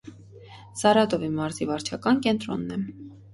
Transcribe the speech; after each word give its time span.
Սարատովի 0.79 1.29
մարզի 1.35 1.67
վարչական 1.73 2.23
կենտրոնն 2.25 2.75
է։ 2.79 3.13